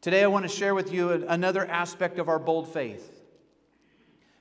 [0.00, 3.20] Today, I want to share with you another aspect of our bold faith.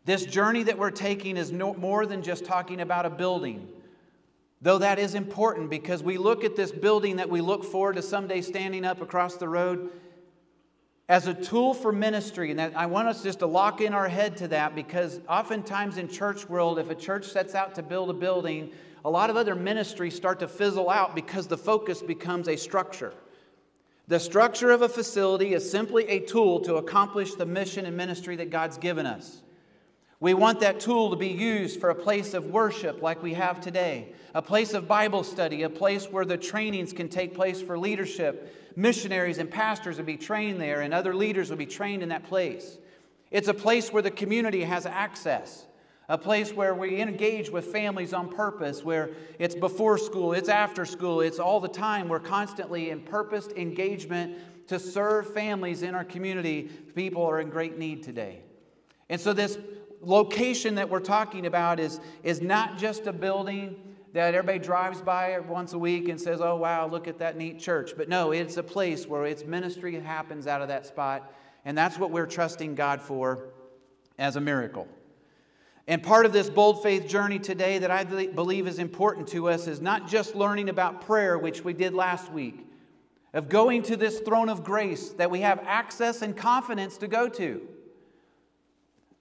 [0.06, 3.68] This journey that we're taking is no more than just talking about a building,
[4.62, 8.02] though that is important because we look at this building that we look forward to
[8.02, 9.90] someday standing up across the road
[11.10, 12.52] as a tool for ministry.
[12.52, 16.08] And I want us just to lock in our head to that because oftentimes in
[16.08, 18.72] church world, if a church sets out to build a building,
[19.04, 23.14] a lot of other ministries start to fizzle out because the focus becomes a structure.
[24.10, 28.36] The structure of a facility is simply a tool to accomplish the mission and ministry
[28.38, 29.44] that God's given us.
[30.20, 33.62] We want that tool to be used for a place of worship like we have
[33.62, 37.78] today, a place of Bible study, a place where the trainings can take place for
[37.78, 38.76] leadership.
[38.76, 42.24] Missionaries and pastors will be trained there, and other leaders will be trained in that
[42.24, 42.80] place.
[43.30, 45.68] It's a place where the community has access
[46.10, 50.84] a place where we engage with families on purpose, where it's before school, it's after
[50.84, 52.10] school, it's all the time.
[52.10, 54.36] We're constantly in purposed engagement
[54.68, 56.64] to serve families in our community.
[56.96, 58.42] People are in great need today.
[59.08, 59.60] And so, this
[60.02, 63.76] location that we're talking about is, is not just a building
[64.14, 67.60] that everybody drives by once a week and says, oh, wow, look at that neat
[67.60, 67.92] church.
[67.96, 71.32] But no, it's a place where its ministry happens out of that spot.
[71.66, 73.50] And that's what we're trusting God for
[74.18, 74.88] as a miracle.
[75.90, 79.66] And part of this bold faith journey today that I believe is important to us
[79.66, 82.64] is not just learning about prayer, which we did last week,
[83.34, 87.28] of going to this throne of grace that we have access and confidence to go
[87.30, 87.68] to.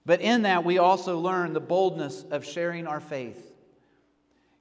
[0.05, 3.51] But in that, we also learn the boldness of sharing our faith.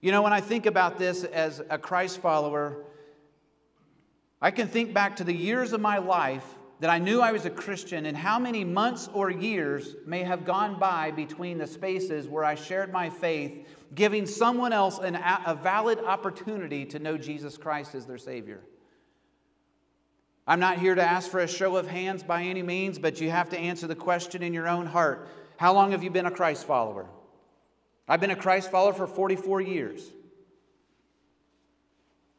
[0.00, 2.84] You know, when I think about this as a Christ follower,
[4.40, 7.44] I can think back to the years of my life that I knew I was
[7.44, 12.28] a Christian and how many months or years may have gone by between the spaces
[12.28, 17.56] where I shared my faith, giving someone else an, a valid opportunity to know Jesus
[17.56, 18.60] Christ as their Savior.
[20.46, 23.28] I'm not here to ask for a show of hands by any means, but you
[23.30, 26.30] have to answer the question in your own heart How long have you been a
[26.30, 27.06] Christ follower?
[28.08, 30.10] I've been a Christ follower for 44 years.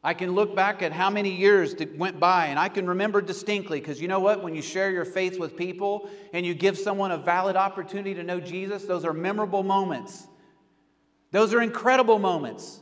[0.02, 3.80] I can look back at how many years went by and I can remember distinctly
[3.80, 4.42] because you know what?
[4.42, 8.22] When you share your faith with people and you give someone a valid opportunity to
[8.22, 10.26] know Jesus, those are memorable moments.
[11.32, 12.80] Those are incredible moments.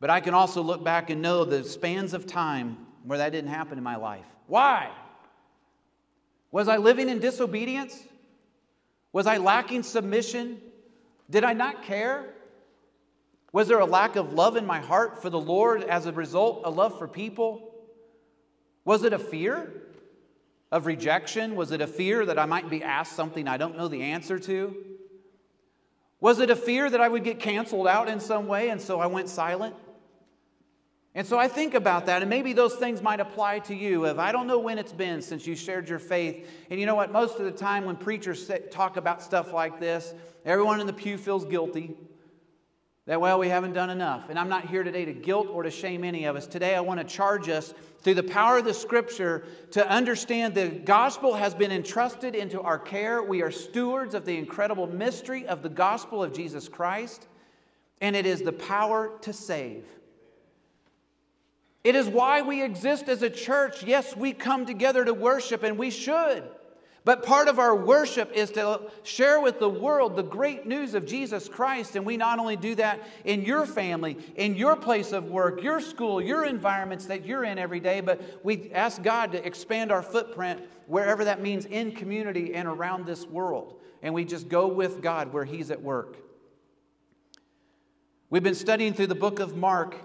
[0.00, 3.50] But I can also look back and know the spans of time where that didn't
[3.50, 4.26] happen in my life.
[4.46, 4.90] Why?
[6.52, 8.00] Was I living in disobedience?
[9.12, 10.60] Was I lacking submission?
[11.28, 12.34] Did I not care?
[13.52, 16.62] Was there a lack of love in my heart for the Lord as a result,
[16.64, 17.74] a love for people?
[18.84, 19.72] Was it a fear
[20.70, 21.56] of rejection?
[21.56, 24.38] Was it a fear that I might be asked something I don't know the answer
[24.38, 24.76] to?
[26.20, 29.00] Was it a fear that I would get canceled out in some way and so
[29.00, 29.74] I went silent?
[31.14, 34.04] And so I think about that, and maybe those things might apply to you.
[34.04, 36.94] If I don't know when it's been since you shared your faith, and you know
[36.94, 37.10] what?
[37.10, 40.14] Most of the time when preachers talk about stuff like this,
[40.44, 41.96] everyone in the pew feels guilty
[43.08, 44.28] that, well, we haven't done enough.
[44.28, 46.46] And I'm not here today to guilt or to shame any of us.
[46.46, 50.68] Today, I want to charge us through the power of the scripture to understand the
[50.68, 53.22] gospel has been entrusted into our care.
[53.22, 57.26] We are stewards of the incredible mystery of the gospel of Jesus Christ,
[58.02, 59.86] and it is the power to save.
[61.82, 63.82] It is why we exist as a church.
[63.82, 66.44] Yes, we come together to worship, and we should.
[67.04, 71.06] But part of our worship is to share with the world the great news of
[71.06, 71.96] Jesus Christ.
[71.96, 75.80] And we not only do that in your family, in your place of work, your
[75.80, 80.02] school, your environments that you're in every day, but we ask God to expand our
[80.02, 83.80] footprint wherever that means in community and around this world.
[84.02, 86.18] And we just go with God where He's at work.
[88.30, 89.96] We've been studying through the book of Mark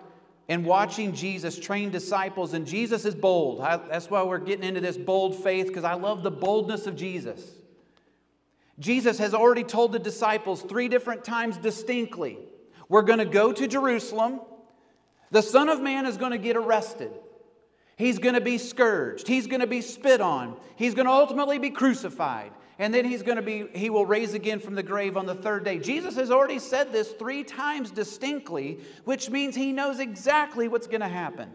[0.50, 3.62] and watching Jesus train disciples, and Jesus is bold.
[3.62, 6.96] I, that's why we're getting into this bold faith, because I love the boldness of
[6.96, 7.42] Jesus.
[8.80, 12.38] Jesus has already told the disciples three different times distinctly
[12.90, 14.42] we're going to go to Jerusalem.
[15.32, 17.12] The Son of Man is going to get arrested.
[17.96, 19.28] He's going to be scourged.
[19.28, 20.58] He's going to be spit on.
[20.76, 24.34] He's going to ultimately be crucified and then he's going to be he will raise
[24.34, 25.78] again from the grave on the third day.
[25.80, 31.02] Jesus has already said this three times distinctly which means he knows exactly what's going
[31.02, 31.50] to happen.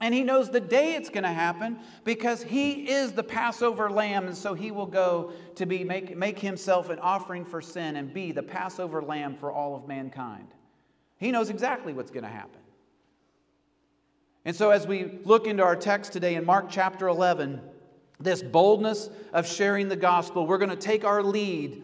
[0.00, 4.26] And he knows the day it's going to happen because he is the passover lamb
[4.26, 8.12] and so he will go to be make, make himself an offering for sin and
[8.12, 10.48] be the passover lamb for all of mankind.
[11.16, 12.60] He knows exactly what's going to happen.
[14.44, 17.60] And so as we look into our text today in mark chapter 11
[18.18, 21.82] this boldness of sharing the gospel, we're going to take our lead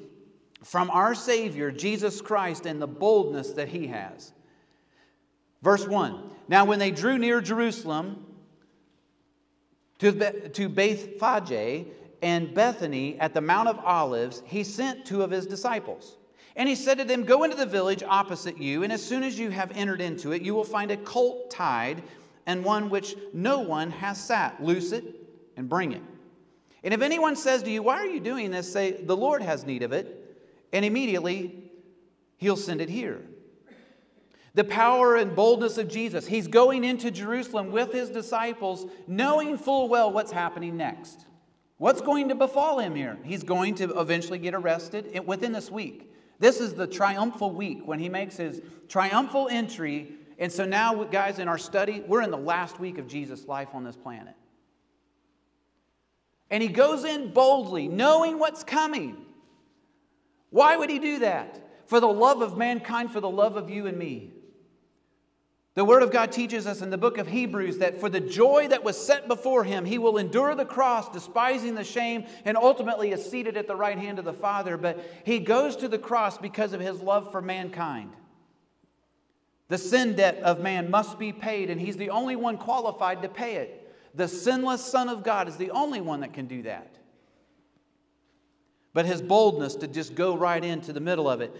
[0.62, 4.32] from our Savior, Jesus Christ, and the boldness that He has.
[5.62, 8.26] Verse 1 Now, when they drew near Jerusalem
[10.00, 11.86] To, to Bethphage
[12.20, 16.16] and Bethany at the Mount of Olives, he sent two of his disciples.
[16.54, 19.38] And he said to them, Go into the village opposite you, and as soon as
[19.38, 22.02] you have entered into it, you will find a colt tied,
[22.46, 24.62] and one which no one has sat.
[24.62, 25.04] Loose it
[25.56, 26.02] and bring it.
[26.84, 28.70] And if anyone says to you, Why are you doing this?
[28.72, 30.36] say, The Lord has need of it,
[30.72, 31.70] and immediately
[32.38, 33.22] he'll send it here.
[34.54, 36.26] The power and boldness of Jesus.
[36.26, 41.26] He's going into Jerusalem with his disciples, knowing full well what's happening next.
[41.78, 43.18] What's going to befall him here?
[43.24, 46.12] He's going to eventually get arrested within this week.
[46.38, 50.12] This is the triumphal week when he makes his triumphal entry.
[50.38, 53.68] And so now, guys, in our study, we're in the last week of Jesus' life
[53.72, 54.34] on this planet.
[56.52, 59.16] And he goes in boldly, knowing what's coming.
[60.50, 61.58] Why would he do that?
[61.86, 64.34] For the love of mankind, for the love of you and me.
[65.74, 68.68] The Word of God teaches us in the book of Hebrews that for the joy
[68.68, 73.12] that was set before him, he will endure the cross, despising the shame, and ultimately
[73.12, 74.76] is seated at the right hand of the Father.
[74.76, 78.12] But he goes to the cross because of his love for mankind.
[79.68, 83.30] The sin debt of man must be paid, and he's the only one qualified to
[83.30, 83.81] pay it.
[84.14, 86.94] The sinless Son of God is the only one that can do that.
[88.92, 91.56] But his boldness to just go right into the middle of it,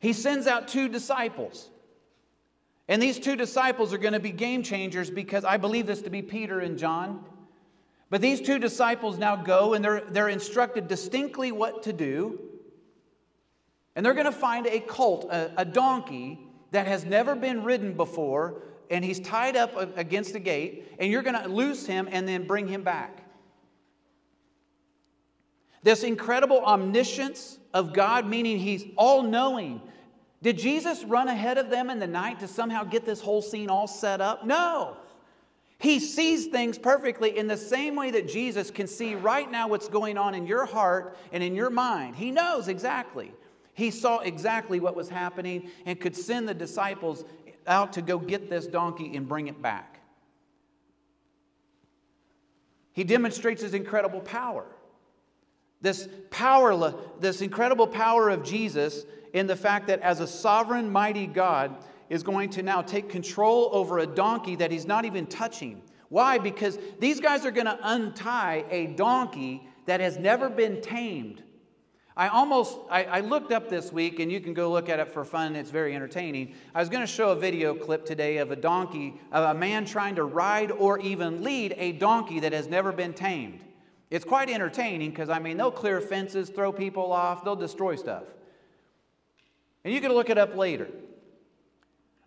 [0.00, 1.68] he sends out two disciples.
[2.88, 6.10] And these two disciples are going to be game changers because I believe this to
[6.10, 7.24] be Peter and John.
[8.08, 12.40] But these two disciples now go and they're, they're instructed distinctly what to do.
[13.94, 16.40] And they're going to find a colt, a, a donkey
[16.72, 21.22] that has never been ridden before, and he's tied up against a gate, and you're
[21.22, 23.24] going to loose him and then bring him back.
[25.82, 29.80] This incredible omniscience of God, meaning he's all knowing.
[30.42, 33.70] Did Jesus run ahead of them in the night to somehow get this whole scene
[33.70, 34.44] all set up?
[34.44, 34.96] No.
[35.78, 39.88] He sees things perfectly in the same way that Jesus can see right now what's
[39.88, 42.16] going on in your heart and in your mind.
[42.16, 43.32] He knows exactly.
[43.72, 47.24] He saw exactly what was happening and could send the disciples
[47.66, 50.00] out to go get this donkey and bring it back.
[52.92, 54.66] He demonstrates his incredible power.
[55.80, 61.26] This power, this incredible power of Jesus in the fact that as a sovereign, mighty
[61.26, 61.76] God
[62.08, 65.80] is going to now take control over a donkey that he's not even touching.
[66.08, 66.38] Why?
[66.38, 71.42] Because these guys are going to untie a donkey that has never been tamed.
[72.16, 75.12] I almost, I, I, looked up this week, and you can go look at it
[75.12, 75.54] for fun.
[75.54, 76.54] It's very entertaining.
[76.74, 79.84] I was going to show a video clip today of a donkey, of a man
[79.84, 83.60] trying to ride or even lead a donkey that has never been tamed.
[84.10, 88.24] It's quite entertaining because, I mean, they'll clear fences, throw people off, they'll destroy stuff.
[89.84, 90.88] And you can look it up later.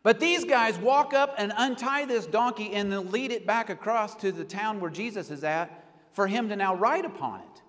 [0.02, 4.16] But these guys walk up and untie this donkey and then lead it back across
[4.16, 7.62] to the town where Jesus is at for him to now ride upon it.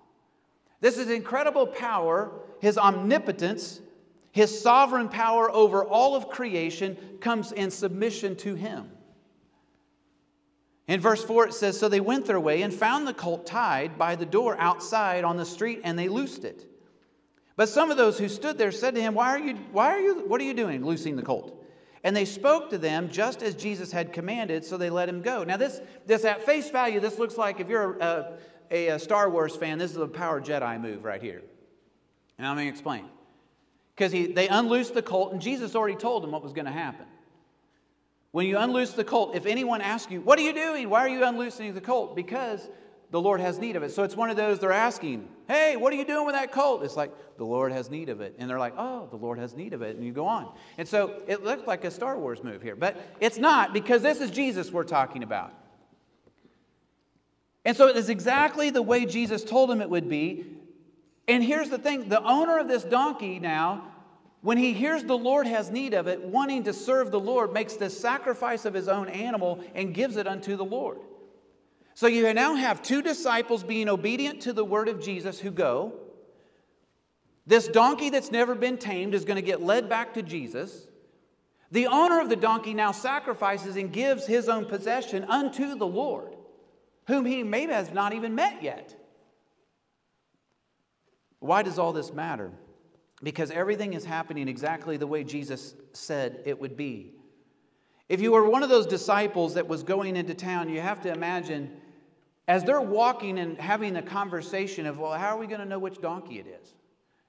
[0.85, 3.81] This is incredible power, his omnipotence,
[4.33, 8.91] his sovereign power over all of creation comes in submission to him.
[10.87, 13.97] In verse 4, it says So they went their way and found the colt tied
[13.97, 16.67] by the door outside on the street, and they loosed it.
[17.57, 20.01] But some of those who stood there said to him, Why are you, why are
[20.01, 21.65] you, what are you doing, loosing the colt?
[22.03, 25.45] And they spoke to them just as Jesus had commanded, so they let him go.
[25.45, 28.37] Now, this, this at face value, this looks like if you're a,
[28.75, 31.43] a, a Star Wars fan, this is a power Jedi move right here.
[32.37, 33.05] And I'm going to explain.
[33.95, 37.07] Because they unloosed the colt, and Jesus already told them what was going to happen.
[38.33, 40.91] When you unloose the colt, if anyone asks you, What are you doing?
[40.91, 42.17] Why are you unloosing the colt?
[42.17, 42.69] Because
[43.13, 43.93] the Lord has need of it.
[43.93, 46.83] So it's one of those they're asking, Hey, what are you doing with that colt?
[46.83, 48.35] It's like, The Lord has need of it.
[48.41, 49.95] And they're like, Oh, the Lord has need of it.
[49.95, 50.53] And you go on.
[50.77, 54.21] And so it looks like a Star Wars move here, but it's not because this
[54.21, 55.55] is Jesus we're talking about.
[57.65, 60.45] And so it is exactly the way Jesus told him it would be.
[61.27, 63.91] And here's the thing the owner of this donkey now,
[64.43, 67.77] when he hears the Lord has need of it, wanting to serve the Lord, makes
[67.77, 70.99] the sacrifice of his own animal and gives it unto the Lord.
[71.95, 75.95] So you now have two disciples being obedient to the word of Jesus who go.
[77.47, 80.89] This donkey that's never been tamed is going to get led back to Jesus.
[81.71, 86.35] The owner of the donkey now sacrifices and gives his own possession unto the Lord
[87.07, 88.95] whom he maybe has not even met yet.
[91.41, 92.51] Why does all this matter?
[93.23, 97.13] Because everything is happening exactly the way Jesus said it would be.
[98.09, 101.13] If you were one of those disciples that was going into town, you have to
[101.13, 101.81] imagine
[102.47, 105.79] as they're walking and having a conversation of, well, how are we going to know
[105.79, 106.75] which donkey it is?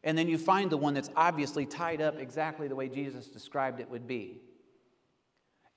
[0.04, 3.80] And then you find the one that's obviously tied up exactly the way Jesus described
[3.80, 4.42] it would be.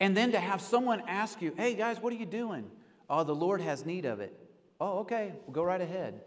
[0.00, 2.70] And then to have someone ask you, hey guys, what are you doing?
[3.10, 4.34] Oh, the Lord has need of it.
[4.80, 6.20] Oh, okay, we'll go right ahead.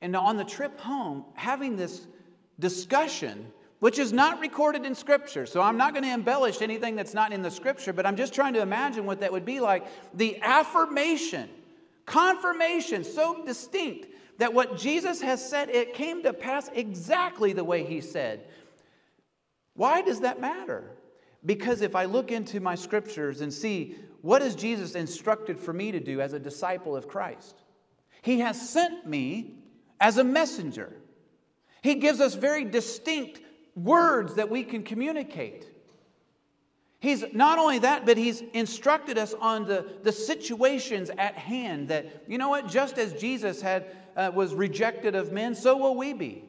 [0.00, 2.06] And on the trip home, having this
[2.58, 7.14] discussion, which is not recorded in Scripture, so I'm not going to embellish anything that's
[7.14, 9.86] not in the Scripture, but I'm just trying to imagine what that would be like.
[10.14, 11.48] The affirmation,
[12.06, 17.84] confirmation, so distinct that what Jesus has said, it came to pass exactly the way
[17.84, 18.40] he said.
[19.74, 20.84] Why does that matter?
[21.44, 25.92] Because if I look into my scriptures and see what has Jesus instructed for me
[25.92, 27.62] to do as a disciple of Christ,
[28.22, 29.54] he has sent me
[30.00, 30.96] as a messenger.
[31.82, 33.40] He gives us very distinct
[33.74, 35.66] words that we can communicate.
[36.98, 42.24] He's not only that, but he's instructed us on the, the situations at hand that,
[42.28, 43.86] you know what, just as Jesus had,
[44.16, 46.44] uh, was rejected of men, so will we be.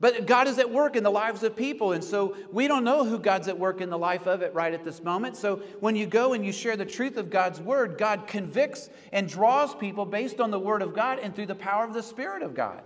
[0.00, 3.04] But God is at work in the lives of people, and so we don't know
[3.04, 5.36] who God's at work in the life of it right at this moment.
[5.36, 9.28] So when you go and you share the truth of God's word, God convicts and
[9.28, 12.42] draws people based on the word of God and through the power of the Spirit
[12.42, 12.80] of God.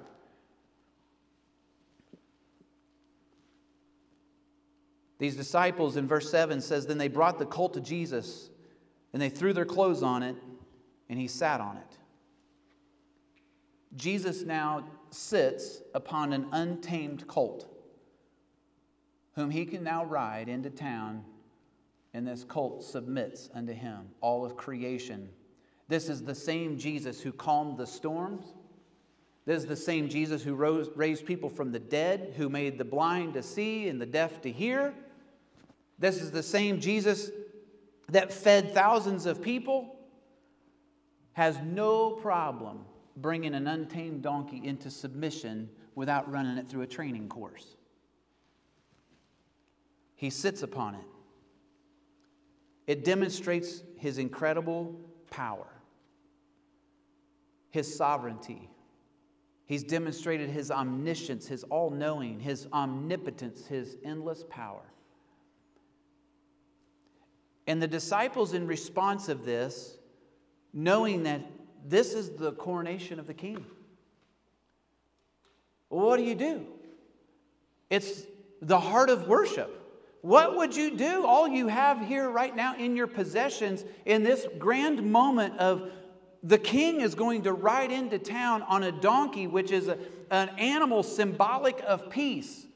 [5.20, 8.50] These disciples in verse 7 says, Then they brought the colt to Jesus,
[9.12, 10.34] and they threw their clothes on it,
[11.08, 11.98] and he sat on it.
[13.96, 17.66] Jesus now sits upon an untamed colt,
[19.34, 21.24] whom he can now ride into town,
[22.12, 25.28] and this colt submits unto him, all of creation.
[25.88, 28.44] This is the same Jesus who calmed the storms.
[29.44, 32.84] This is the same Jesus who rose, raised people from the dead, who made the
[32.84, 34.94] blind to see and the deaf to hear.
[35.98, 37.30] This is the same Jesus
[38.08, 39.96] that fed thousands of people,
[41.34, 42.84] has no problem
[43.16, 47.76] bringing an untamed donkey into submission without running it through a training course.
[50.16, 51.06] He sits upon it.
[52.86, 54.94] It demonstrates his incredible
[55.30, 55.66] power,
[57.70, 58.68] his sovereignty.
[59.66, 64.82] He's demonstrated his omniscience, his all knowing, his omnipotence, his endless power.
[67.66, 69.96] And the disciples, in response of this,
[70.74, 71.40] knowing that
[71.84, 73.64] this is the coronation of the king.
[75.90, 76.66] What do you do?
[77.90, 78.22] It's
[78.62, 79.82] the heart of worship.
[80.22, 81.26] What would you do?
[81.26, 85.90] All you have here right now in your possessions in this grand moment of
[86.42, 89.98] the king is going to ride into town on a donkey, which is a,
[90.30, 92.66] an animal symbolic of peace.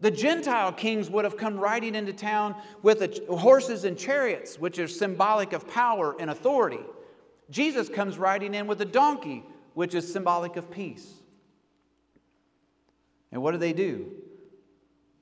[0.00, 4.78] The Gentile kings would have come riding into town with a, horses and chariots, which
[4.78, 6.80] are symbolic of power and authority.
[7.50, 11.14] Jesus comes riding in with a donkey, which is symbolic of peace.
[13.32, 14.12] And what do they do?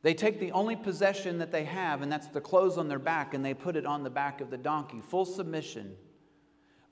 [0.02, 3.34] They take the only possession that they have, and that's the clothes on their back,
[3.34, 5.96] and they put it on the back of the donkey, full submission.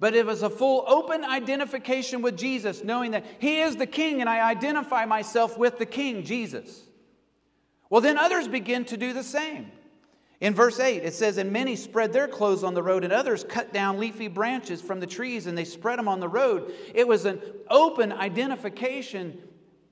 [0.00, 4.20] But it was a full open identification with Jesus, knowing that He is the King,
[4.20, 6.82] and I identify myself with the King, Jesus.
[7.88, 9.70] Well, then others begin to do the same.
[10.44, 13.44] In verse 8, it says, And many spread their clothes on the road, and others
[13.48, 16.70] cut down leafy branches from the trees, and they spread them on the road.
[16.94, 19.38] It was an open identification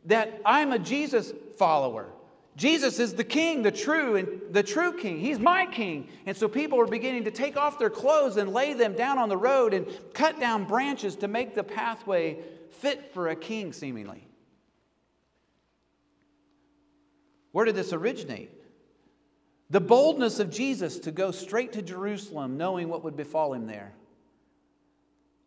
[0.05, 2.11] that I'm a Jesus follower.
[2.55, 5.21] Jesus is the king, the true and the true king.
[5.21, 6.09] He's my king.
[6.27, 9.31] And so people are beginning to take off their clothes and lay them down on
[9.31, 12.37] the road and cut down branches to make the pathway
[12.69, 14.29] fit for a king, seemingly.
[17.53, 18.62] Where did this originate?
[19.73, 23.95] The boldness of Jesus to go straight to Jerusalem, knowing what would befall him there.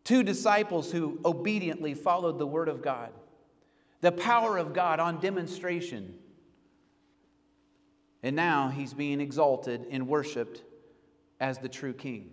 [0.02, 3.10] Two disciples who obediently followed the word of God.
[4.00, 6.12] The power of God on demonstration.
[8.24, 10.64] And now he's being exalted and worshiped
[11.38, 12.32] as the true king.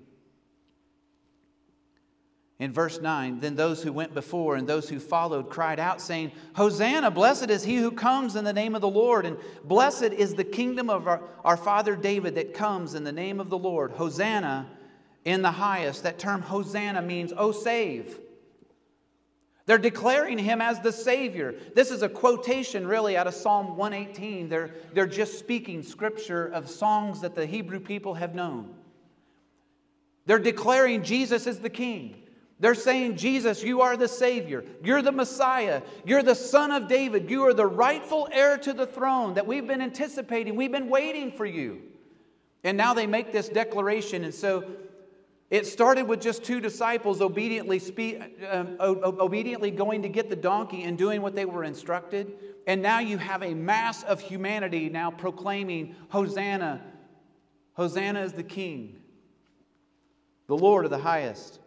[2.60, 6.31] In verse 9, then those who went before and those who followed cried out, saying,
[6.55, 10.36] Hosanna, blessed is he who comes in the name of the Lord, and blessed is
[10.36, 13.91] the kingdom of our, our father David that comes in the name of the Lord.
[13.91, 14.69] Hosanna
[15.25, 16.03] in the highest.
[16.03, 18.19] That term Hosanna means, oh, save.
[19.65, 21.55] They're declaring him as the Savior.
[21.74, 24.50] This is a quotation, really, out of Psalm 118.
[24.50, 28.75] They're, they're just speaking scripture of songs that the Hebrew people have known.
[30.25, 32.23] They're declaring Jesus is the King.
[32.63, 34.63] They're saying, Jesus, you are the Savior.
[34.82, 35.82] You're the Messiah.
[36.05, 37.29] You're the Son of David.
[37.29, 40.55] You are the rightful heir to the throne that we've been anticipating.
[40.55, 41.82] We've been waiting for you.
[42.63, 44.24] And now they make this declaration.
[44.24, 44.63] And so
[45.50, 50.84] it started with just two disciples obediently, spe- um, obediently going to get the donkey
[50.84, 52.32] and doing what they were instructed.
[52.65, 56.82] And now you have a mass of humanity now proclaiming, Hosanna.
[57.74, 59.01] Hosanna is the King,
[60.48, 61.60] the Lord of the highest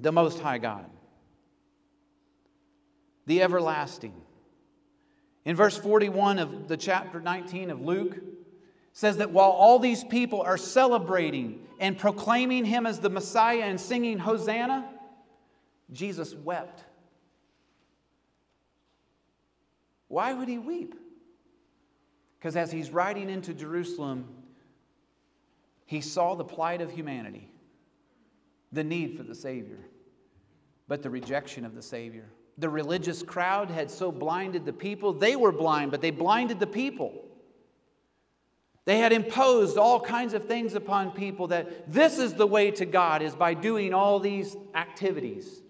[0.00, 0.86] the Most High God.
[3.26, 4.14] the everlasting.
[5.44, 8.16] In verse 41 of the chapter 19 of Luke,
[8.92, 13.80] says that while all these people are celebrating and proclaiming him as the Messiah and
[13.80, 14.88] singing Hosanna,
[15.92, 16.84] Jesus wept.
[20.08, 20.94] Why would he weep?
[22.38, 24.26] Because as he's riding into Jerusalem,
[25.84, 27.52] he saw the plight of humanity,
[28.72, 29.78] the need for the Savior,
[30.86, 32.26] but the rejection of the Savior.
[32.58, 35.12] The religious crowd had so blinded the people.
[35.12, 37.24] They were blind, but they blinded the people.
[38.84, 42.86] They had imposed all kinds of things upon people that this is the way to
[42.86, 45.60] God is by doing all these activities.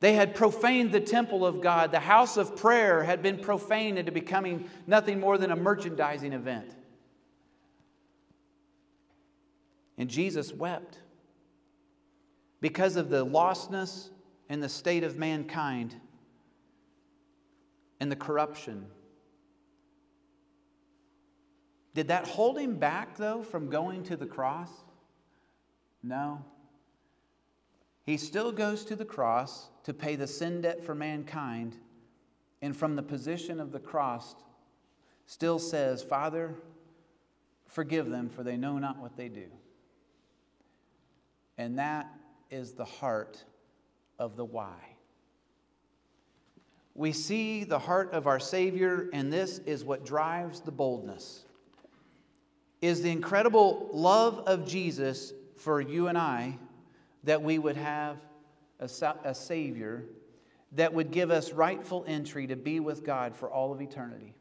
[0.00, 1.92] They had profaned the temple of God.
[1.92, 6.74] The house of prayer had been profaned into becoming nothing more than a merchandising event.
[9.96, 10.98] And Jesus wept
[12.62, 14.08] because of the lostness
[14.48, 15.94] and the state of mankind
[18.00, 18.86] and the corruption.
[21.94, 24.70] Did that hold him back, though, from going to the cross?
[26.02, 26.42] No.
[28.06, 31.76] He still goes to the cross to pay the sin debt for mankind,
[32.62, 34.36] and from the position of the cross,
[35.26, 36.54] still says, Father,
[37.66, 39.46] forgive them, for they know not what they do.
[41.58, 42.08] And that
[42.52, 43.42] is the heart
[44.18, 44.76] of the why.
[46.94, 51.44] We see the heart of our Savior, and this is what drives the boldness.
[52.82, 56.58] Is the incredible love of Jesus for you and I
[57.24, 58.18] that we would have
[58.78, 58.90] a,
[59.24, 60.04] a Savior
[60.72, 64.34] that would give us rightful entry to be with God for all of eternity.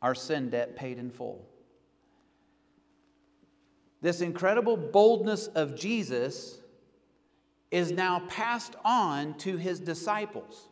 [0.00, 1.46] Our sin debt paid in full.
[4.00, 6.58] This incredible boldness of Jesus
[7.72, 10.68] is now passed on to his disciples.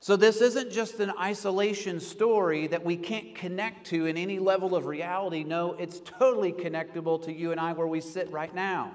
[0.00, 4.76] So, this isn't just an isolation story that we can't connect to in any level
[4.76, 5.42] of reality.
[5.42, 8.92] No, it's totally connectable to you and I where we sit right now.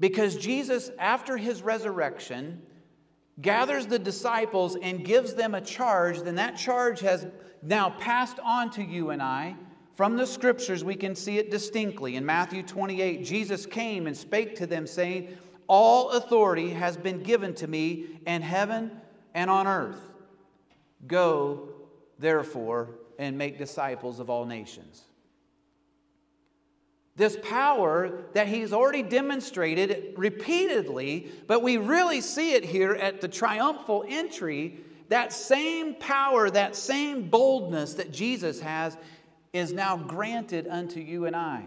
[0.00, 2.60] Because Jesus, after his resurrection,
[3.40, 7.26] gathers the disciples and gives them a charge, then that charge has
[7.62, 9.56] now passed on to you and I.
[9.94, 12.16] From the scriptures, we can see it distinctly.
[12.16, 15.36] In Matthew 28, Jesus came and spake to them, saying,
[15.68, 18.90] All authority has been given to me in heaven
[19.34, 20.00] and on earth.
[21.06, 21.68] Go,
[22.18, 25.02] therefore, and make disciples of all nations.
[27.16, 33.28] This power that he's already demonstrated repeatedly, but we really see it here at the
[33.28, 34.80] triumphal entry.
[35.10, 38.96] That same power, that same boldness that Jesus has,
[39.54, 41.64] is now granted unto you and I.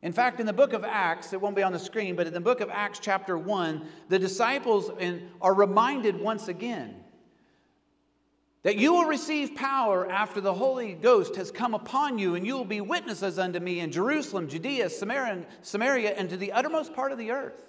[0.00, 2.32] In fact, in the book of Acts, it won't be on the screen, but in
[2.32, 4.90] the book of Acts, chapter 1, the disciples
[5.42, 6.94] are reminded once again
[8.62, 12.56] that you will receive power after the Holy Ghost has come upon you, and you
[12.56, 17.10] will be witnesses unto me in Jerusalem, Judea, Samaria, Samaria and to the uttermost part
[17.10, 17.64] of the earth.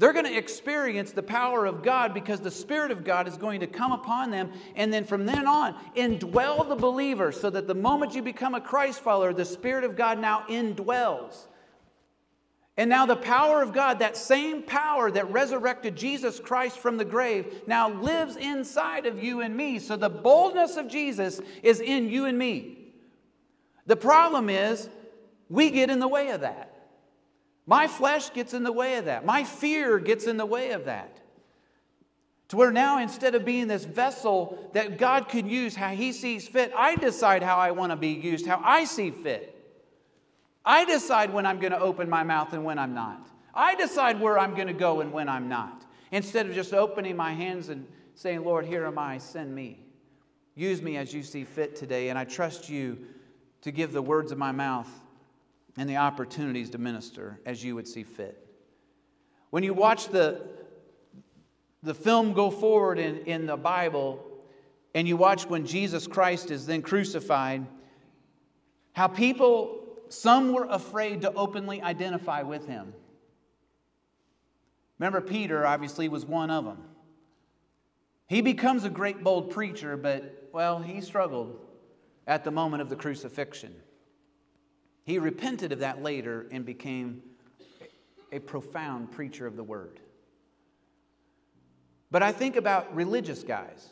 [0.00, 3.60] They're going to experience the power of God because the Spirit of God is going
[3.60, 4.50] to come upon them.
[4.74, 8.62] And then from then on, indwell the believer so that the moment you become a
[8.62, 11.48] Christ follower, the Spirit of God now indwells.
[12.78, 17.04] And now, the power of God, that same power that resurrected Jesus Christ from the
[17.04, 19.78] grave, now lives inside of you and me.
[19.78, 22.94] So, the boldness of Jesus is in you and me.
[23.84, 24.88] The problem is,
[25.50, 26.69] we get in the way of that.
[27.70, 29.24] My flesh gets in the way of that.
[29.24, 31.20] My fear gets in the way of that.
[32.48, 36.48] To where now, instead of being this vessel that God could use how He sees
[36.48, 39.56] fit, I decide how I want to be used, how I see fit.
[40.64, 43.28] I decide when I'm going to open my mouth and when I'm not.
[43.54, 45.86] I decide where I'm going to go and when I'm not.
[46.10, 49.78] Instead of just opening my hands and saying, Lord, here am I, send me.
[50.56, 52.98] Use me as you see fit today, and I trust you
[53.62, 54.90] to give the words of my mouth
[55.80, 58.46] and the opportunities to minister as you would see fit.
[59.48, 60.42] When you watch the,
[61.82, 64.22] the film go forward in, in the Bible,
[64.94, 67.66] and you watch when Jesus Christ is then crucified,
[68.92, 72.92] how people some were afraid to openly identify with him.
[74.98, 76.84] Remember, Peter obviously was one of them.
[78.26, 81.58] He becomes a great, bold preacher, but, well, he struggled
[82.26, 83.74] at the moment of the crucifixion.
[85.04, 87.22] He repented of that later and became
[88.32, 90.00] a profound preacher of the word.
[92.10, 93.88] But I think about religious guys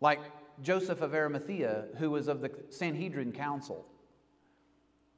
[0.00, 0.20] like
[0.62, 3.86] Joseph of Arimathea, who was of the Sanhedrin Council.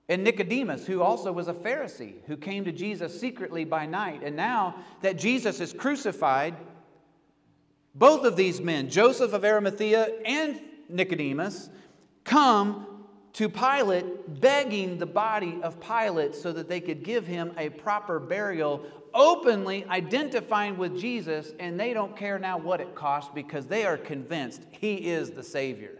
[0.09, 4.22] And Nicodemus, who also was a Pharisee, who came to Jesus secretly by night.
[4.22, 6.54] And now that Jesus is crucified,
[7.94, 11.70] Both of these men, Joseph of Arimathea and Nicodemus,
[12.24, 12.93] come
[13.35, 18.20] to Pilate begging the body of Pilate so that they could give him a proper
[18.20, 23.85] burial, openly identifying with Jesus, and they don't care now what it costs because they
[23.85, 25.99] are convinced he is the Savior.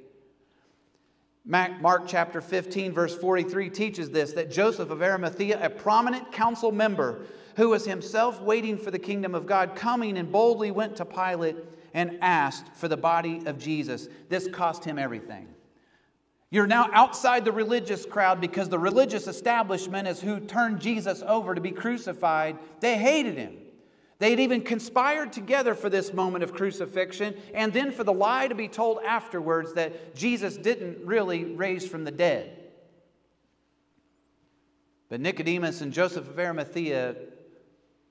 [1.45, 7.27] Mark chapter 15, verse 43 teaches this that Joseph of Arimathea, a prominent council member
[7.57, 11.57] who was himself waiting for the kingdom of God, coming and boldly went to Pilate
[11.93, 14.09] and asked for the body of Jesus.
[14.29, 15.49] This cost him everything.
[16.55, 21.53] You're now outside the religious crowd because the religious establishment is who turned Jesus over
[21.53, 22.59] to be crucified.
[22.79, 23.57] They hated him.
[24.21, 28.47] They had even conspired together for this moment of crucifixion and then for the lie
[28.47, 32.57] to be told afterwards that Jesus didn't really raise from the dead.
[35.09, 37.17] But Nicodemus and Joseph of Arimathea,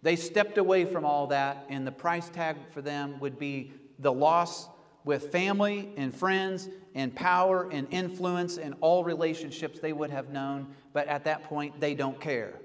[0.02, 4.12] they stepped away from all that, and the price tag for them would be the
[4.12, 4.68] loss
[5.06, 10.68] with family and friends and power and influence and all relationships they would have known,
[10.94, 12.60] but at that point, they don't care.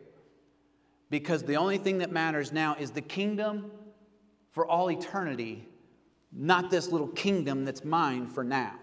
[1.10, 3.70] Because the only thing that matters now is the kingdom
[4.52, 5.66] for all eternity,
[6.32, 8.74] not this little kingdom that's mine for now.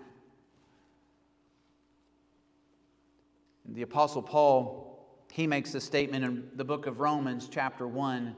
[3.67, 8.35] The Apostle Paul, he makes a statement in the book of Romans, chapter 1.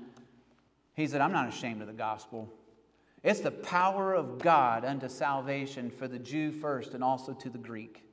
[0.94, 2.52] He said, I'm not ashamed of the gospel.
[3.24, 7.58] It's the power of God unto salvation for the Jew first and also to the
[7.58, 8.04] Greek.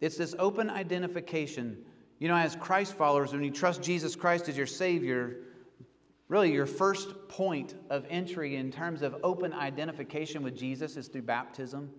[0.00, 1.78] It's this open identification.
[2.18, 5.36] You know, as Christ followers, when you trust Jesus Christ as your Savior,
[6.28, 11.22] really your first point of entry in terms of open identification with Jesus is through
[11.22, 11.90] baptism.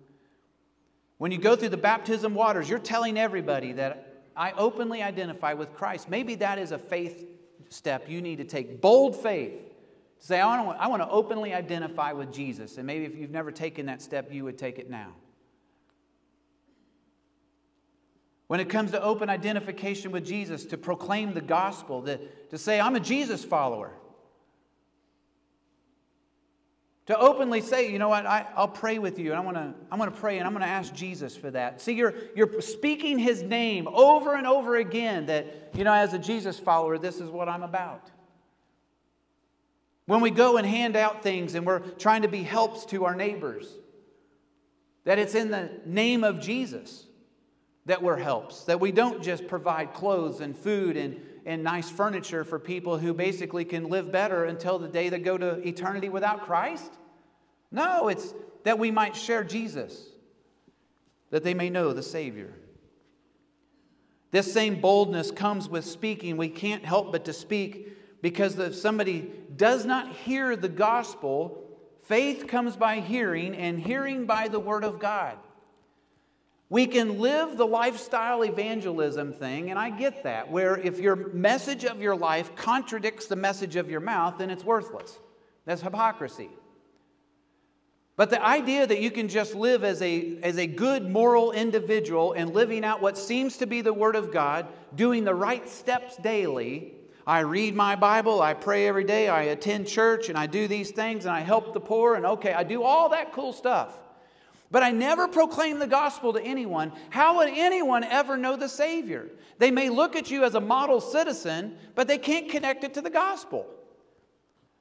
[1.18, 5.72] When you go through the baptism waters, you're telling everybody that I openly identify with
[5.74, 6.08] Christ.
[6.08, 7.26] Maybe that is a faith
[7.68, 9.52] step you need to take bold faith
[10.20, 12.78] to say, I want, to, I want to openly identify with Jesus.
[12.78, 15.12] And maybe if you've never taken that step, you would take it now.
[18.46, 22.18] When it comes to open identification with Jesus, to proclaim the gospel, to,
[22.50, 23.92] to say, I'm a Jesus follower.
[27.06, 29.74] To openly say, you know what, I, will pray with you, and I want to
[29.90, 31.82] I wanna pray, and I'm to ask Jesus for that.
[31.82, 36.18] See, you're, you're speaking his name over and over again that, you know, as a
[36.18, 38.10] Jesus follower, this is what I'm about.
[40.06, 43.14] When we go and hand out things and we're trying to be helps to our
[43.14, 43.66] neighbors,
[45.04, 47.06] that it's in the name of Jesus
[47.86, 52.44] that we're helps, that we don't just provide clothes and food and, and nice furniture
[52.44, 56.44] for people who basically can live better until the day they go to eternity without
[56.46, 56.92] Christ.
[57.70, 60.08] No, it's that we might share Jesus,
[61.30, 62.54] that they may know the Savior.
[64.30, 66.36] This same boldness comes with speaking.
[66.36, 71.62] We can't help but to speak because if somebody does not hear the gospel,
[72.02, 75.36] faith comes by hearing, and hearing by the word of God.
[76.70, 81.84] We can live the lifestyle evangelism thing, and I get that, where if your message
[81.84, 85.18] of your life contradicts the message of your mouth, then it's worthless.
[85.66, 86.50] That's hypocrisy.
[88.16, 92.32] But the idea that you can just live as a, as a good moral individual
[92.32, 96.16] and living out what seems to be the Word of God, doing the right steps
[96.16, 96.94] daily,
[97.26, 100.92] I read my Bible, I pray every day, I attend church, and I do these
[100.92, 103.98] things, and I help the poor, and okay, I do all that cool stuff.
[104.74, 106.90] But I never proclaim the gospel to anyone.
[107.10, 109.30] How would anyone ever know the Savior?
[109.58, 113.00] They may look at you as a model citizen, but they can't connect it to
[113.00, 113.66] the gospel.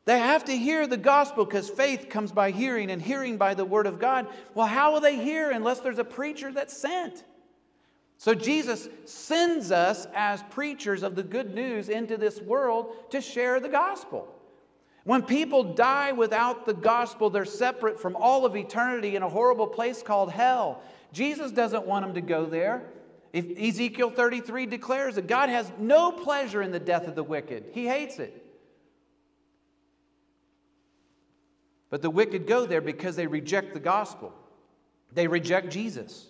[0.06, 3.65] They have to hear the gospel because faith comes by hearing and hearing by the
[3.65, 4.25] word of God.
[4.56, 7.23] Well, how will they hear unless there's a preacher that's sent?
[8.17, 13.60] So Jesus sends us as preachers of the good news into this world to share
[13.60, 14.33] the gospel.
[15.03, 19.67] When people die without the gospel, they're separate from all of eternity in a horrible
[19.67, 20.81] place called hell.
[21.11, 22.83] Jesus doesn't want them to go there.
[23.33, 27.65] If Ezekiel 33 declares that God has no pleasure in the death of the wicked,
[27.73, 28.39] He hates it.
[31.89, 34.33] But the wicked go there because they reject the gospel,
[35.11, 36.27] they reject Jesus.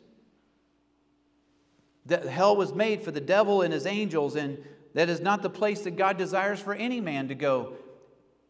[2.07, 4.57] That hell was made for the devil and his angels, and
[4.93, 7.75] that is not the place that God desires for any man to go.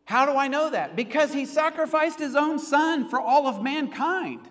[0.05, 0.95] How do I know that?
[0.95, 4.49] Because he sacrificed his own son for all of mankind.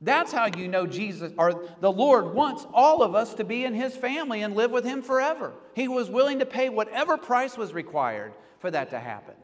[0.00, 3.72] That's how you know Jesus or the Lord wants all of us to be in
[3.72, 5.54] his family and live with him forever.
[5.74, 9.34] He was willing to pay whatever price was required for that to happen.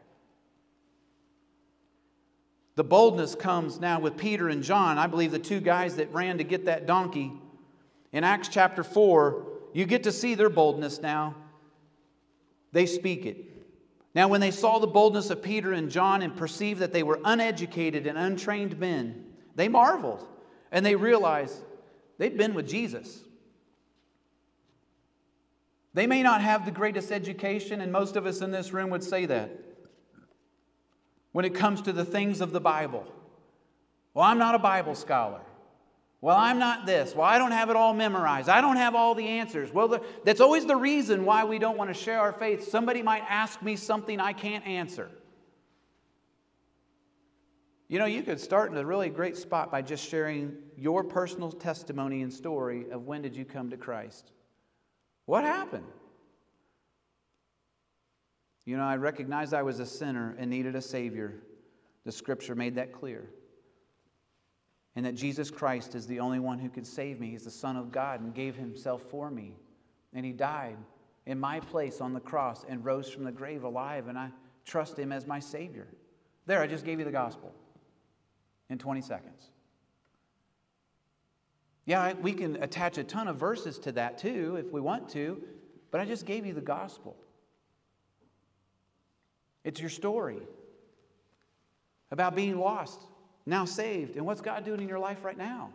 [2.76, 4.98] The boldness comes now with Peter and John.
[4.98, 7.33] I believe the two guys that ran to get that donkey
[8.12, 11.37] in Acts chapter 4, you get to see their boldness now.
[12.72, 13.37] They speak it.
[14.14, 17.20] Now, when they saw the boldness of Peter and John and perceived that they were
[17.24, 20.26] uneducated and untrained men, they marveled
[20.72, 21.56] and they realized
[22.18, 23.20] they'd been with Jesus.
[25.94, 29.02] They may not have the greatest education, and most of us in this room would
[29.02, 29.50] say that
[31.32, 33.06] when it comes to the things of the Bible.
[34.14, 35.40] Well, I'm not a Bible scholar.
[36.22, 37.14] Well, I'm not this.
[37.14, 38.48] Well, I don't have it all memorized.
[38.48, 39.72] I don't have all the answers.
[39.72, 42.68] Well, the, that's always the reason why we don't want to share our faith.
[42.68, 45.11] Somebody might ask me something I can't answer.
[47.88, 51.50] You know, you could start in a really great spot by just sharing your personal
[51.50, 54.30] testimony and story of when did you come to Christ.
[55.24, 55.87] What happened?
[58.66, 61.35] You know, I recognized I was a sinner and needed a Savior.
[62.04, 63.30] The scripture made that clear
[64.96, 67.31] and that Jesus Christ is the only one who could save me.
[67.31, 69.57] He's the Son of God and gave himself for me.
[70.12, 70.76] And he died
[71.26, 74.31] in my place on the cross and rose from the grave alive, and I
[74.64, 75.87] trust him as my Savior.
[76.46, 77.55] There, I just gave you the gospel
[78.68, 79.50] in 20 seconds.
[81.87, 85.42] Yeah, we can attach a ton of verses to that too if we want to,
[85.90, 87.16] but I just gave you the gospel.
[89.64, 90.40] It's your story
[92.11, 93.00] about being lost
[93.46, 94.16] now saved.
[94.16, 95.70] And what's God doing in your life right now?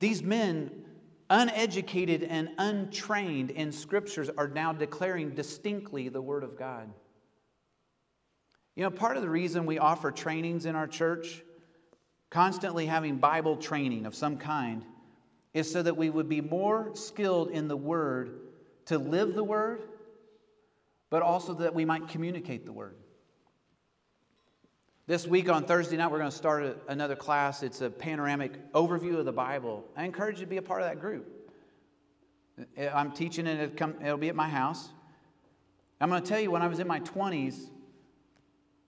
[0.00, 0.70] These men,
[1.28, 6.88] uneducated and untrained in scriptures, are now declaring distinctly the Word of God.
[8.76, 11.42] You know, part of the reason we offer trainings in our church,
[12.30, 14.84] constantly having Bible training of some kind,
[15.52, 18.38] is so that we would be more skilled in the Word
[18.86, 19.82] to live the Word,
[21.10, 22.94] but also that we might communicate the Word.
[25.08, 27.62] This week on Thursday night, we're going to start another class.
[27.62, 29.82] It's a panoramic overview of the Bible.
[29.96, 31.50] I encourage you to be a part of that group.
[32.92, 34.90] I'm teaching it, it'll be at my house.
[35.98, 37.70] I'm going to tell you, when I was in my 20s,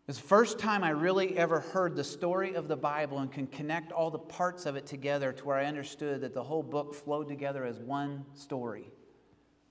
[0.08, 3.46] it's the first time I really ever heard the story of the Bible and can
[3.46, 6.92] connect all the parts of it together to where I understood that the whole book
[6.94, 8.90] flowed together as one story.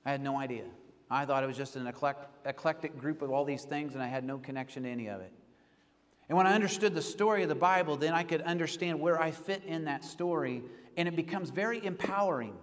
[0.04, 0.66] I had no idea.
[1.12, 4.24] I thought it was just an eclectic group of all these things, and I had
[4.24, 5.32] no connection to any of it.
[6.30, 9.32] And when I understood the story of the Bible, then I could understand where I
[9.32, 10.64] fit in that story,
[10.96, 12.54] and it becomes very empowering.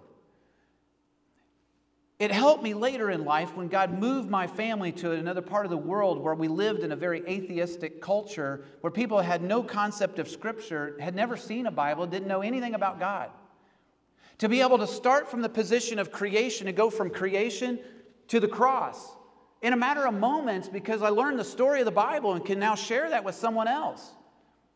[2.20, 5.70] It helped me later in life when God moved my family to another part of
[5.70, 10.18] the world where we lived in a very atheistic culture where people had no concept
[10.18, 13.31] of Scripture, had never seen a Bible, didn't know anything about God.
[14.38, 17.81] To be able to start from the position of creation and go from creation
[18.29, 19.14] to the cross
[19.62, 22.58] in a matter of moments because I learned the story of the Bible and can
[22.58, 24.12] now share that with someone else.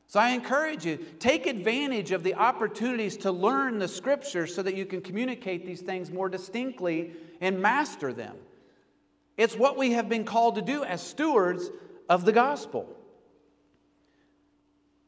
[0.07, 4.75] So I encourage you, take advantage of the opportunities to learn the scriptures so that
[4.75, 8.37] you can communicate these things more distinctly and master them.
[9.37, 11.71] It's what we have been called to do as stewards
[12.09, 12.89] of the gospel.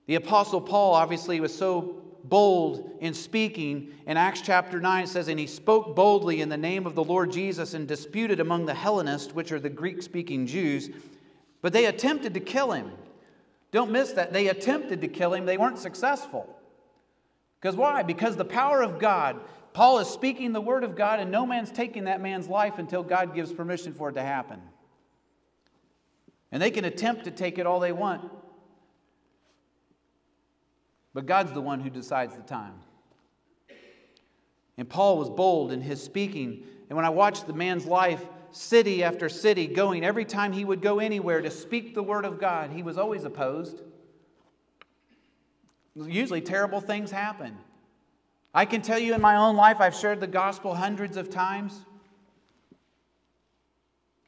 [0.06, 3.92] The Apostle Paul obviously was so bold in speaking.
[4.06, 7.04] In Acts chapter 9, it says, And he spoke boldly in the name of the
[7.04, 10.90] Lord Jesus and disputed among the Hellenists, which are the Greek speaking Jews.
[11.60, 12.90] But they attempted to kill him.
[13.70, 14.32] Don't miss that.
[14.32, 16.58] They attempted to kill him, they weren't successful.
[17.60, 18.02] Because why?
[18.02, 19.40] Because the power of God,
[19.72, 23.02] Paul is speaking the word of God, and no man's taking that man's life until
[23.02, 24.60] God gives permission for it to happen.
[26.50, 28.30] And they can attempt to take it all they want,
[31.14, 32.74] but God's the one who decides the time.
[34.78, 36.64] And Paul was bold in his speaking.
[36.88, 40.80] And when I watched the man's life, city after city, going, every time he would
[40.80, 43.82] go anywhere to speak the word of God, he was always opposed.
[45.94, 47.56] Usually, terrible things happen.
[48.54, 51.84] I can tell you in my own life, I've shared the gospel hundreds of times.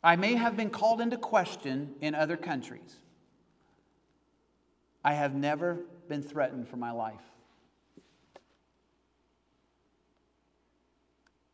[0.02, 2.96] I may have been called into question in other countries.
[5.02, 7.22] I have never been threatened for my life.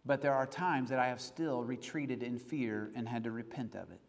[0.05, 3.75] But there are times that I have still retreated in fear and had to repent
[3.75, 4.01] of it.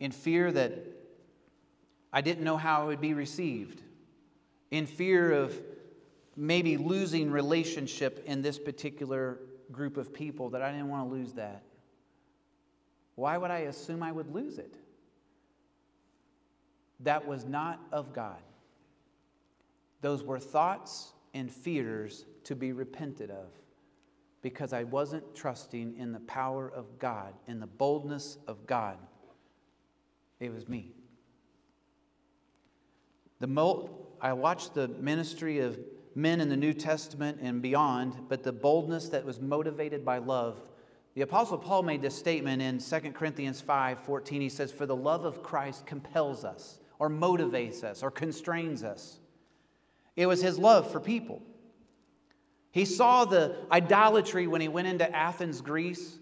[0.00, 0.72] In fear that
[2.12, 3.82] I didn't know how it would be received.
[4.70, 5.56] In fear of
[6.36, 9.38] maybe losing relationship in this particular
[9.72, 11.62] group of people that I didn't want to lose that.
[13.14, 14.74] Why would I assume I would lose it?
[17.00, 18.40] That was not of God.
[20.00, 23.48] Those were thoughts and fears to be repented of
[24.42, 28.98] because I wasn't trusting in the power of God, in the boldness of God.
[30.38, 30.90] It was me.
[33.40, 35.78] The mo- I watched the ministry of
[36.14, 40.60] men in the New Testament and beyond, but the boldness that was motivated by love,
[41.14, 44.40] The Apostle Paul made this statement in 2 Corinthians 5 14.
[44.40, 49.18] He says, For the love of Christ compels us, or motivates us, or constrains us.
[50.16, 51.42] It was his love for people.
[52.70, 56.18] He saw the idolatry when he went into Athens, Greece.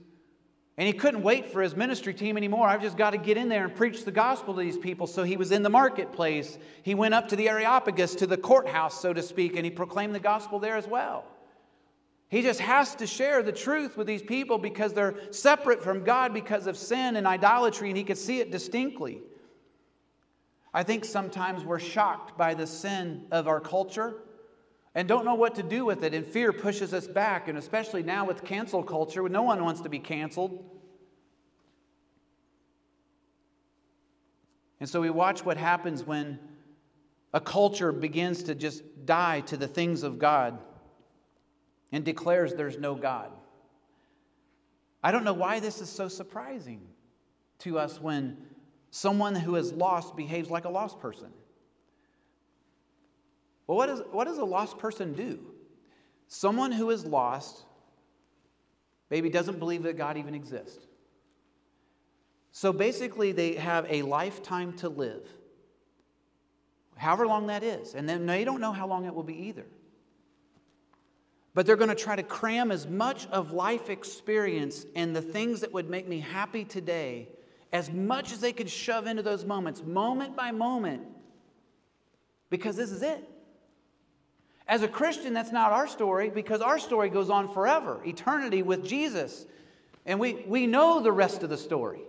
[0.77, 2.67] And he couldn't wait for his ministry team anymore.
[2.67, 5.07] I've just got to get in there and preach the gospel to these people.
[5.07, 6.59] So he was in the marketplace.
[6.83, 10.17] He went up to the Areopagus, to the courthouse, so to speak, and he proclaimed
[10.17, 11.27] the gospel there as well.
[12.29, 16.35] He just has to share the truth with these people because they're separate from God
[16.35, 19.21] because of sin and idolatry, and he could see it distinctly.
[20.75, 24.15] I think sometimes we're shocked by the sin of our culture
[24.95, 28.03] and don't know what to do with it, and fear pushes us back, and especially
[28.03, 30.63] now with cancel culture, no one wants to be canceled.
[34.81, 36.39] And so we watch what happens when
[37.33, 40.59] a culture begins to just die to the things of God
[41.91, 43.31] and declares there's no God.
[45.03, 46.83] I don't know why this is so surprising
[47.61, 48.37] to us when
[48.93, 51.29] someone who is lost behaves like a lost person.
[53.67, 55.41] Well, what, is, what does a lost person do?
[56.29, 57.63] Someone who is lost
[59.11, 60.87] maybe doesn't believe that God even exists.
[62.53, 65.27] So basically, they have a lifetime to live,
[66.97, 67.95] however long that is.
[67.95, 69.65] And then they don't know how long it will be either.
[71.55, 75.61] But they're going to try to cram as much of life experience and the things
[75.61, 77.29] that would make me happy today
[77.73, 81.03] as much as they could shove into those moments, moment by moment,
[82.51, 83.29] because this is it.
[84.69, 88.85] As a Christian, that's not our story because our story goes on forever, eternity with
[88.87, 89.47] Jesus.
[90.07, 92.01] And we, we know the rest of the story.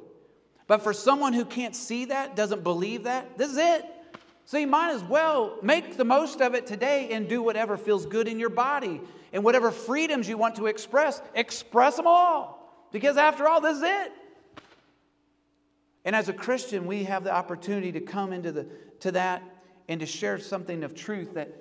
[0.68, 3.86] But for someone who can't see that, doesn't believe that, this is it.
[4.46, 8.06] So you might as well make the most of it today and do whatever feels
[8.06, 12.88] good in your body and whatever freedoms you want to express, express them all.
[12.92, 14.12] Because after all, this is it.
[16.06, 18.68] And as a Christian, we have the opportunity to come into the,
[19.02, 19.42] to that
[19.88, 21.56] and to share something of truth that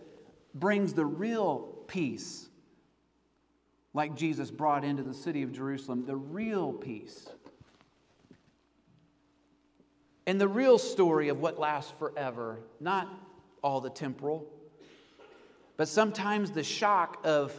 [0.54, 2.48] brings the real peace,
[3.94, 7.28] like Jesus brought into the city of Jerusalem, the real peace.
[10.26, 13.08] And the real story of what lasts forever, not
[13.62, 14.46] all the temporal.
[15.76, 17.58] But sometimes the shock of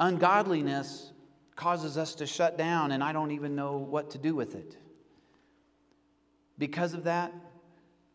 [0.00, 1.12] ungodliness
[1.54, 4.76] causes us to shut down, and I don't even know what to do with it.
[6.58, 7.32] Because of that,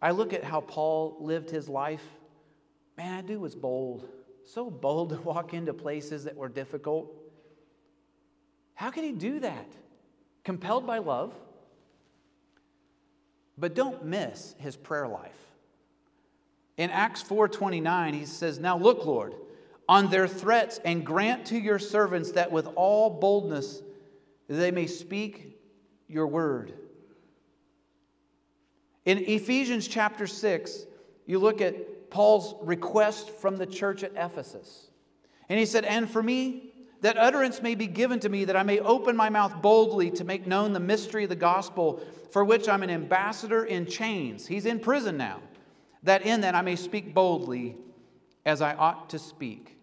[0.01, 2.03] I look at how Paul lived his life.
[2.97, 4.07] Man, that dude was bold.
[4.45, 7.13] So bold to walk into places that were difficult.
[8.73, 9.67] How could he do that?
[10.43, 11.33] Compelled by love.
[13.57, 15.35] But don't miss his prayer life.
[16.77, 19.35] In Acts 4:29, he says, "Now look, Lord,
[19.89, 23.83] on their threats and grant to your servants that with all boldness
[24.47, 25.59] they may speak
[26.07, 26.88] your word."
[29.05, 30.85] In Ephesians chapter 6,
[31.25, 34.89] you look at Paul's request from the church at Ephesus.
[35.47, 38.63] And he said, And for me, that utterance may be given to me, that I
[38.63, 42.67] may open my mouth boldly to make known the mystery of the gospel, for which
[42.67, 44.45] I'm an ambassador in chains.
[44.45, 45.41] He's in prison now.
[46.03, 47.75] That in that I may speak boldly
[48.45, 49.77] as I ought to speak.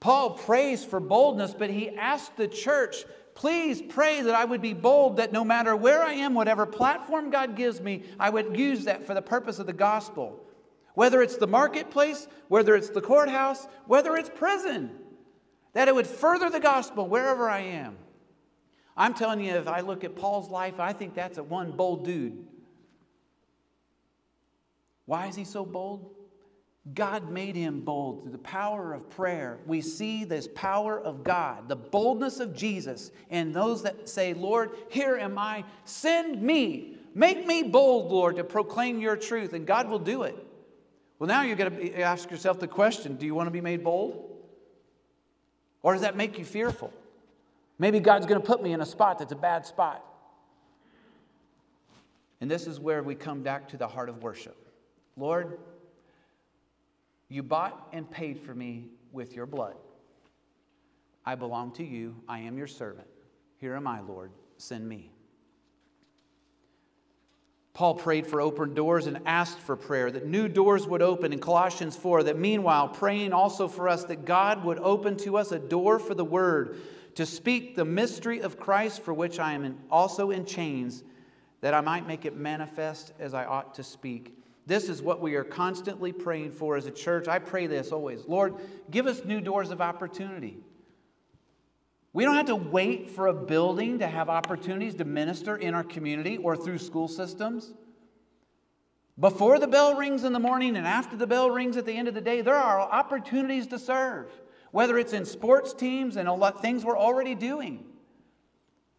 [0.00, 3.04] Paul prays for boldness, but he asked the church
[3.40, 7.30] Please pray that I would be bold, that no matter where I am, whatever platform
[7.30, 10.44] God gives me, I would use that for the purpose of the gospel.
[10.92, 14.90] Whether it's the marketplace, whether it's the courthouse, whether it's prison,
[15.72, 17.96] that it would further the gospel wherever I am.
[18.94, 22.04] I'm telling you, if I look at Paul's life, I think that's a one bold
[22.04, 22.46] dude.
[25.06, 26.14] Why is he so bold?
[26.94, 29.58] God made him bold through the power of prayer.
[29.66, 34.70] We see this power of God, the boldness of Jesus, and those that say, Lord,
[34.88, 36.96] here am I, send me.
[37.14, 40.36] Make me bold, Lord, to proclaim your truth, and God will do it.
[41.18, 43.84] Well, now you're going to ask yourself the question do you want to be made
[43.84, 44.26] bold?
[45.82, 46.92] Or does that make you fearful?
[47.78, 50.04] Maybe God's going to put me in a spot that's a bad spot.
[52.40, 54.56] And this is where we come back to the heart of worship.
[55.16, 55.58] Lord,
[57.30, 59.76] you bought and paid for me with your blood.
[61.24, 62.16] I belong to you.
[62.28, 63.06] I am your servant.
[63.56, 64.32] Here am I, Lord.
[64.58, 65.12] Send me.
[67.72, 71.38] Paul prayed for open doors and asked for prayer that new doors would open in
[71.38, 72.24] Colossians 4.
[72.24, 76.14] That meanwhile, praying also for us that God would open to us a door for
[76.14, 76.78] the word
[77.14, 81.04] to speak the mystery of Christ, for which I am also in chains,
[81.60, 84.36] that I might make it manifest as I ought to speak.
[84.66, 87.28] This is what we are constantly praying for as a church.
[87.28, 88.54] I pray this always Lord,
[88.90, 90.58] give us new doors of opportunity.
[92.12, 95.84] We don't have to wait for a building to have opportunities to minister in our
[95.84, 97.72] community or through school systems.
[99.18, 102.08] Before the bell rings in the morning and after the bell rings at the end
[102.08, 104.32] of the day, there are opportunities to serve,
[104.72, 107.84] whether it's in sports teams and a lot things we're already doing.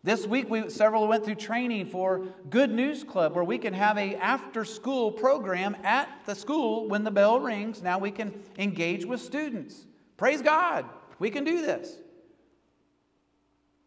[0.03, 3.99] This week, we, several went through training for Good News Club, where we can have
[3.99, 7.83] a after-school program at the school when the bell rings.
[7.83, 9.85] Now we can engage with students.
[10.17, 10.85] Praise God,
[11.19, 11.97] we can do this.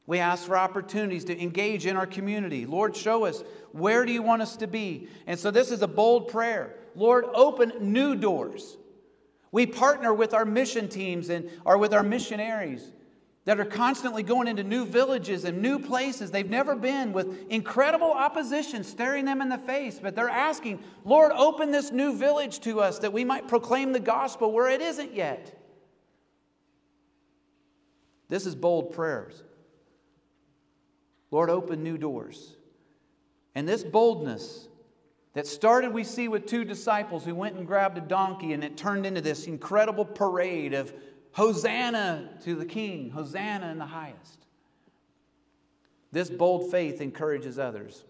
[0.07, 2.65] We ask for opportunities to engage in our community.
[2.65, 3.43] Lord, show us
[3.73, 5.09] where do you want us to be?
[5.27, 6.77] And so this is a bold prayer.
[6.95, 8.77] Lord, open new doors.
[9.51, 12.93] We partner with our mission teams and or with our missionaries
[13.45, 18.11] that are constantly going into new villages and new places they've never been with incredible
[18.11, 19.99] opposition staring them in the face.
[20.03, 24.01] But they're asking, Lord, open this new village to us that we might proclaim the
[24.01, 25.61] gospel where it isn't yet.
[28.29, 29.43] This is bold prayers.
[31.31, 32.57] Lord, open new doors.
[33.55, 34.69] And this boldness
[35.35, 38.77] that started, we see, with two disciples who went and grabbed a donkey, and it
[38.77, 40.95] turned into this incredible parade of
[41.35, 44.47] Hosanna to the King, Hosanna in the highest.
[46.13, 48.05] This bold faith encourages others.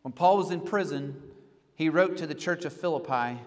[0.00, 1.20] When Paul was in prison,
[1.74, 3.38] he wrote to the church of Philippi,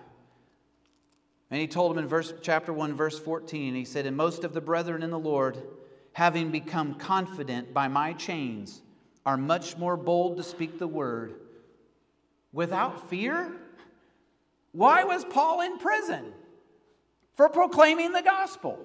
[1.50, 4.54] and he told them in verse, chapter 1, verse 14, he said, And most of
[4.54, 5.58] the brethren in the Lord,
[6.14, 8.84] having become confident by my chains,
[9.26, 11.34] are much more bold to speak the word
[12.54, 13.52] without fear.
[14.72, 16.32] Why was Paul in prison?
[17.36, 18.80] For proclaiming the gospel.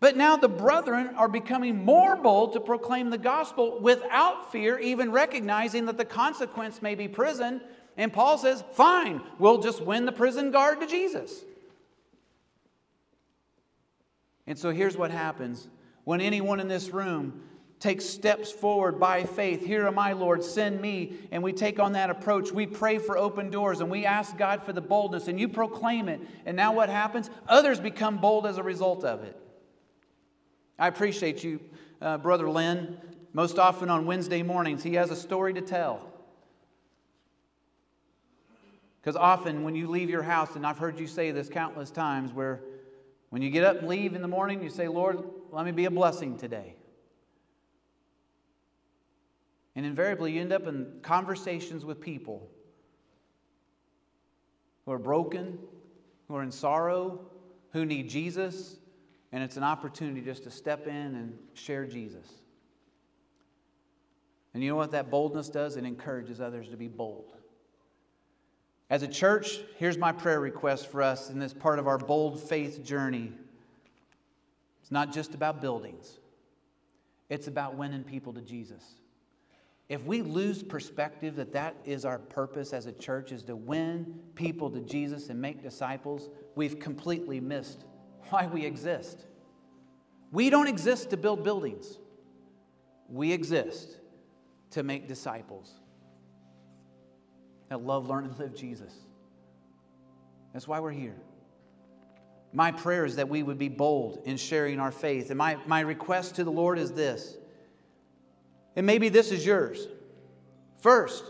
[0.00, 5.12] But now the brethren are becoming more bold to proclaim the gospel without fear, even
[5.12, 7.60] recognizing that the consequence may be prison.
[7.98, 11.44] And Paul says, Fine, we'll just win the prison guard to Jesus.
[14.46, 15.68] And so here's what happens
[16.04, 17.42] when anyone in this room
[17.80, 19.64] takes steps forward by faith.
[19.64, 21.14] Here am I, Lord, send me.
[21.32, 22.52] And we take on that approach.
[22.52, 26.08] We pray for open doors and we ask God for the boldness, and you proclaim
[26.08, 26.20] it.
[26.44, 27.30] And now what happens?
[27.48, 29.34] Others become bold as a result of it.
[30.78, 31.60] I appreciate you,
[32.00, 32.98] uh, Brother Lynn.
[33.32, 36.06] Most often on Wednesday mornings, he has a story to tell.
[39.00, 42.32] Because often when you leave your house, and I've heard you say this countless times,
[42.32, 42.60] where
[43.30, 45.22] when you get up and leave in the morning, you say, Lord,
[45.52, 46.74] let me be a blessing today.
[49.76, 52.50] And invariably, you end up in conversations with people
[54.84, 55.58] who are broken,
[56.28, 57.20] who are in sorrow,
[57.72, 58.76] who need Jesus,
[59.32, 62.26] and it's an opportunity just to step in and share Jesus.
[64.52, 65.76] And you know what that boldness does?
[65.76, 67.32] It encourages others to be bold.
[68.88, 72.40] As a church, here's my prayer request for us in this part of our bold
[72.40, 73.32] faith journey.
[74.82, 76.18] It's not just about buildings,
[77.28, 78.82] it's about winning people to Jesus.
[79.90, 84.20] If we lose perspective that that is our purpose as a church is to win
[84.36, 87.84] people to Jesus and make disciples, we've completely missed
[88.28, 89.26] why we exist.
[90.30, 91.98] We don't exist to build buildings.
[93.08, 93.96] We exist
[94.70, 95.74] to make disciples
[97.68, 98.92] that love, learn, and live Jesus.
[100.52, 101.16] That's why we're here.
[102.52, 105.30] My prayer is that we would be bold in sharing our faith.
[105.30, 107.36] And my, my request to the Lord is this.
[108.76, 109.86] And maybe this is yours.
[110.78, 111.24] First,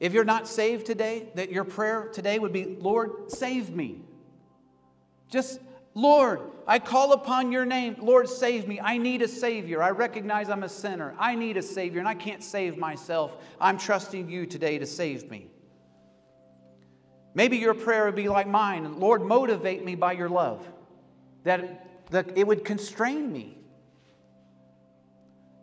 [0.00, 4.02] if you're not saved today, that your prayer today would be, Lord, save me.
[5.30, 5.60] Just,
[5.94, 7.96] Lord, I call upon your name.
[8.00, 8.80] Lord, save me.
[8.80, 9.82] I need a Savior.
[9.82, 11.14] I recognize I'm a sinner.
[11.18, 13.36] I need a Savior, and I can't save myself.
[13.60, 15.48] I'm trusting you today to save me.
[17.34, 20.66] Maybe your prayer would be like mine Lord, motivate me by your love,
[21.44, 23.56] that, that it would constrain me.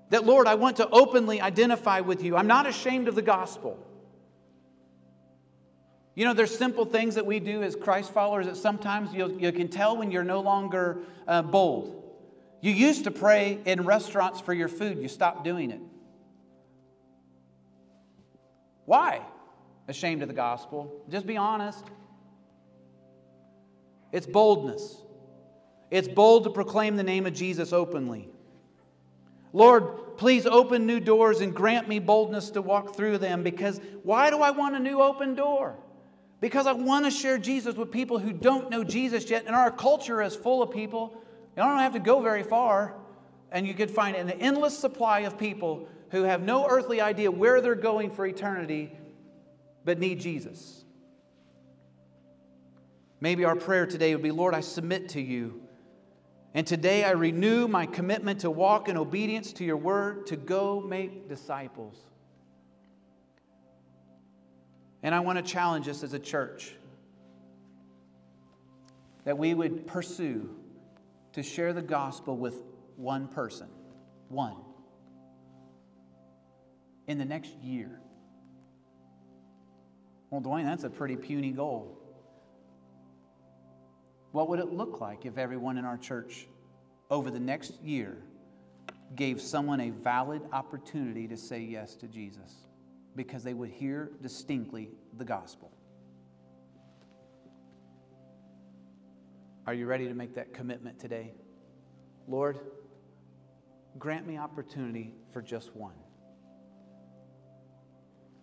[0.10, 2.36] That, Lord, I want to openly identify with you.
[2.36, 3.78] I'm not ashamed of the gospel.
[6.16, 9.68] You know, there's simple things that we do as Christ followers that sometimes you can
[9.70, 10.98] tell when you're no longer
[11.28, 11.96] uh, bold.
[12.62, 15.80] You used to pray in restaurants for your food, you stopped doing it.
[18.86, 19.22] Why?
[19.88, 21.04] Ashamed of the gospel.
[21.10, 21.86] Just be honest.
[24.12, 24.98] It's boldness.
[25.92, 28.30] It's bold to proclaim the name of Jesus openly.
[29.52, 34.30] Lord, please open new doors and grant me boldness to walk through them because why
[34.30, 35.78] do I want a new open door?
[36.42, 39.46] Because I want to share Jesus with people who don't know Jesus yet.
[39.46, 41.14] And our culture is full of people.
[41.58, 42.96] You don't have to go very far,
[43.52, 47.60] and you could find an endless supply of people who have no earthly idea where
[47.60, 48.92] they're going for eternity
[49.84, 50.86] but need Jesus.
[53.20, 55.62] Maybe our prayer today would be Lord, I submit to you
[56.54, 60.82] And today I renew my commitment to walk in obedience to your word, to go
[60.82, 61.96] make disciples.
[65.04, 66.74] And I want to challenge us as a church
[69.26, 70.50] that we would pursue
[71.34, 72.56] to share the gospel with
[72.96, 73.68] one person,
[74.28, 74.56] one,
[77.08, 78.02] in the next year.
[80.32, 81.99] Well, Duane, that's a pretty puny goal.
[84.32, 86.48] What would it look like if everyone in our church
[87.10, 88.18] over the next year
[89.16, 92.54] gave someone a valid opportunity to say yes to Jesus
[93.16, 95.72] because they would hear distinctly the gospel?
[99.66, 101.34] Are you ready to make that commitment today?
[102.28, 102.60] Lord,
[103.98, 105.96] grant me opportunity for just one.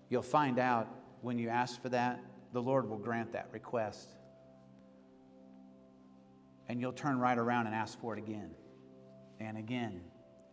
[0.09, 0.89] You'll find out
[1.23, 2.21] when you ask for that,
[2.53, 4.16] the Lord will grant that request.
[6.69, 8.51] And you'll turn right around and ask for it again
[9.41, 10.01] and again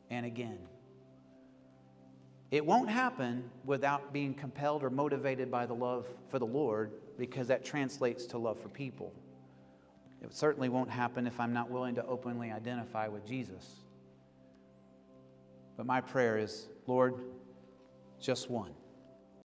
[0.10, 0.60] and again.
[2.52, 7.48] It won't happen without being compelled or motivated by the love for the Lord because
[7.48, 9.12] that translates to love for people.
[10.22, 13.84] It certainly won't happen if I'm not willing to openly identify with Jesus.
[15.76, 17.16] But my prayer is Lord,
[18.20, 18.72] just one.